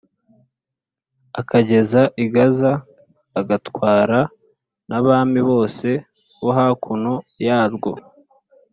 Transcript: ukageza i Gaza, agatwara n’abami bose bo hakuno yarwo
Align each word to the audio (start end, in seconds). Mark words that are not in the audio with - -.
ukageza 1.41 2.01
i 2.23 2.25
Gaza, 2.33 2.71
agatwara 3.39 4.19
n’abami 4.87 5.41
bose 5.49 5.87
bo 6.41 6.51
hakuno 6.57 7.13
yarwo 7.47 7.91